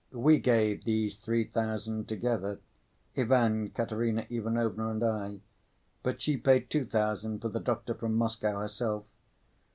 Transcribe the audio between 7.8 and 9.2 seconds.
from Moscow herself.